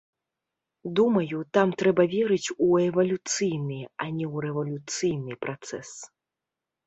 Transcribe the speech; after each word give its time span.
Думаю, 0.99 1.37
там 1.57 1.73
трэба 1.81 2.03
верыць 2.13 2.53
у 2.67 2.69
эвалюцыйны, 2.85 3.79
а 4.05 4.09
не 4.17 4.25
ў 4.33 4.35
рэвалюцыйны 4.45 5.33
працэс. 5.47 5.89